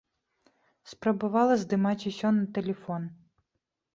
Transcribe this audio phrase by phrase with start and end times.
[0.93, 3.01] Спрабавала здымаць усё на тэлефон.